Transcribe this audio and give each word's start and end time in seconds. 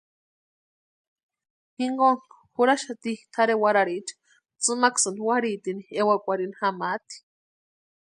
Jinkontu 1.77 2.35
jurhaxati 2.55 3.13
tʼarhe 3.33 3.55
warhariecha 3.63 4.15
tsʼïmaksïni 4.61 5.21
warhitini 5.29 5.83
ewakwarhini 6.01 6.57
jamaati. 6.61 7.15